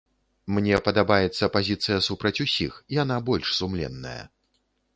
[0.57, 4.21] Мне падабаецца пазіцыя супраць усіх, яна больш сумленная.